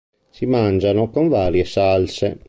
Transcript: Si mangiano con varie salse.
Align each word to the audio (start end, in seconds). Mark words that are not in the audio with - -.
Si 0.31 0.47
mangiano 0.47 1.11
con 1.11 1.27
varie 1.27 1.63
salse. 1.63 2.39